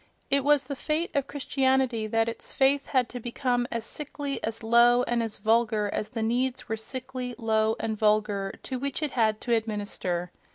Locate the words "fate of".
0.75-1.27